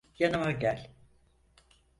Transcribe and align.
Yanıma 0.19 0.51
gel. 0.51 0.91